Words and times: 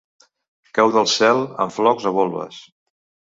Cau 0.77 0.93
del 0.95 1.09
cel 1.15 1.43
en 1.65 1.73
flocs 1.77 2.09
o 2.13 2.13
volves. 2.17 2.57